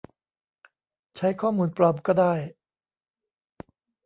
[1.15, 2.33] ใช้ข้อมูลปลอมก็ได้